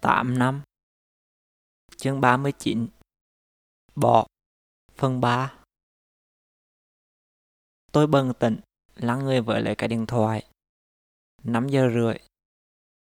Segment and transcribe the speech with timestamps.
[0.00, 0.62] 8 năm.
[1.96, 2.88] Chương 39
[3.94, 4.26] Bỏ.
[4.96, 5.54] Phần 3
[7.92, 8.60] Tôi bần tỉnh
[8.94, 10.46] Lắng người vợ lấy cái điện thoại.
[11.42, 12.14] 5 giờ rưỡi.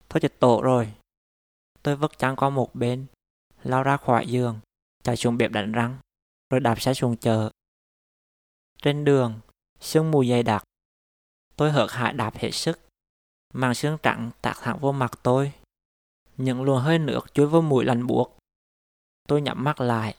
[0.10, 0.94] Thôi chết tổ rồi.
[1.84, 3.06] Tôi vứt chăn qua một bên,
[3.64, 4.60] Lao ra khỏi giường,
[5.04, 6.00] Chạy xuống bếp đánh răng,
[6.50, 7.52] Rồi đạp xe xuống chợ.
[8.82, 9.40] Trên đường,
[9.80, 10.64] Sương mù dày đặc.
[11.56, 12.80] Tôi hợt hại đạp hết sức.
[13.54, 15.54] Màn sương trắng tạt thẳng vô mặt tôi
[16.38, 18.38] những luồng hơi nước chui vô mũi lạnh buốt
[19.28, 20.16] Tôi nhắm mắt lại.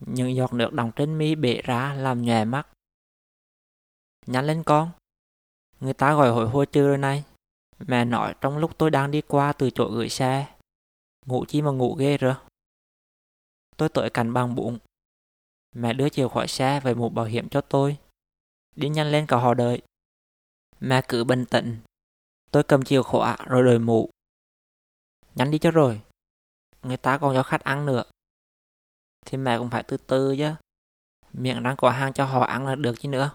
[0.00, 2.68] Những giọt nước đọng trên mi bể ra làm nhòe mắt.
[4.26, 4.90] Nhắn lên con.
[5.80, 7.24] Người ta gọi hội hôi trưa rồi này.
[7.78, 10.56] Mẹ nói trong lúc tôi đang đi qua từ chỗ gửi xe.
[11.26, 12.34] Ngủ chi mà ngủ ghê rồi.
[13.76, 14.78] Tôi tới cạnh bằng bụng.
[15.74, 17.96] Mẹ đưa chìa khóa xe về một bảo hiểm cho tôi.
[18.76, 19.82] Đi nhanh lên cả họ đợi.
[20.80, 21.78] Mẹ cứ bình tĩnh.
[22.50, 24.10] Tôi cầm chìa khóa rồi đợi mũ.
[25.34, 26.00] Nhanh đi cho rồi.
[26.82, 28.02] Người ta còn cho khách ăn nữa.
[29.26, 30.54] Thì mẹ cũng phải từ từ chứ.
[31.32, 33.30] Miệng đang có hàng cho họ ăn là được chứ nữa.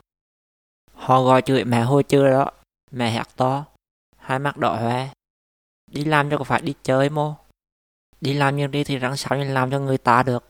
[0.94, 2.52] Họ gọi chửi mẹ hôi chưa đó.
[2.92, 3.66] Mẹ hét to.
[4.18, 5.10] Hai mắt đỏ hoe.
[5.92, 7.36] Đi làm cho có phải đi chơi mô.
[8.22, 10.44] Đi làm như đi thì rắn sao như làm cho người ta được.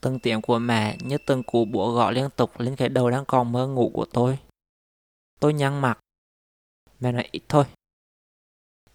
[0.00, 3.24] Từng tiếng của mẹ như từng cú búa gõ liên tục lên cái đầu đang
[3.24, 4.38] còn mơ ngủ của tôi.
[5.40, 5.98] Tôi nhăn mặt.
[7.00, 7.64] Mẹ nói, ít thôi.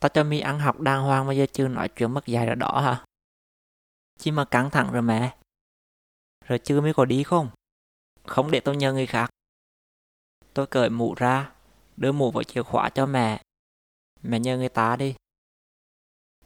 [0.03, 2.55] Tao cho mi ăn học đàng hoàng mà giờ chưa nói chuyện mất dài rồi
[2.55, 3.05] đó hả?
[4.19, 5.37] Chỉ mà căng thẳng rồi mẹ.
[6.45, 7.49] Rồi chưa mi có đi không?
[8.23, 9.29] Không để tôi nhờ người khác.
[10.53, 11.51] Tôi cởi mũ ra,
[11.97, 13.41] đưa mũ vào chìa khóa cho mẹ.
[14.21, 15.15] Mẹ nhờ người ta đi.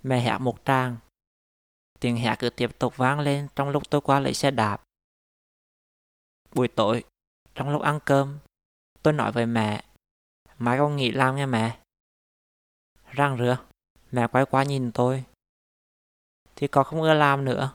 [0.03, 0.97] Mẹ hẹt một trang.
[1.99, 4.83] Tiếng hẹt cứ tiếp tục vang lên trong lúc tôi qua lấy xe đạp.
[6.53, 7.03] Buổi tối,
[7.55, 8.39] trong lúc ăn cơm,
[9.03, 9.83] tôi nói với mẹ,
[10.57, 11.79] mai con nghỉ làm nha mẹ
[13.17, 13.57] răng rửa.
[14.11, 15.23] Mẹ quay qua nhìn tôi.
[16.55, 17.73] Thì con không ưa làm nữa.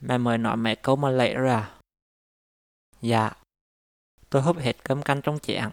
[0.00, 1.78] Mẹ mới nói mẹ câu mà lệ rồi à?
[3.00, 3.32] Dạ.
[4.30, 5.70] Tôi húp hết cơm canh trong chén.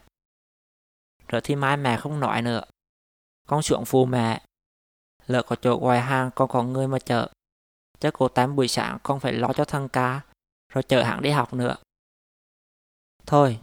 [1.28, 2.62] Rồi thì mai mẹ không nói nữa.
[3.48, 4.46] Con xuống phù mẹ.
[5.28, 7.30] Lỡ có chỗ ngoài hàng, con có người mà chở.
[8.00, 10.22] Chắc cô tám buổi sáng con phải lo cho thằng ca.
[10.74, 11.76] Rồi chở hãng đi học nữa.
[13.26, 13.60] Thôi.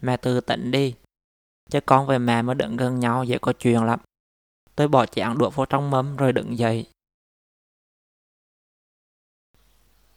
[0.00, 0.94] Mẹ từ tận đi.
[1.70, 4.00] Chứ con về mẹ mới đứng gần nhau, dễ có chuyện lắm.
[4.74, 6.86] Tôi bỏ chén đũa vô trong mâm rồi đứng dậy.